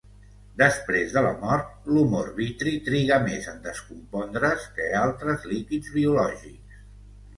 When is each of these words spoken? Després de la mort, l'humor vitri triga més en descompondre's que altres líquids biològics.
Després 0.59 1.11
de 1.17 1.21
la 1.25 1.33
mort, 1.41 1.67
l'humor 1.97 2.31
vitri 2.39 2.73
triga 2.89 3.19
més 3.27 3.49
en 3.53 3.61
descompondre's 3.67 4.67
que 4.79 4.89
altres 5.05 5.47
líquids 5.53 5.93
biològics. 5.99 6.81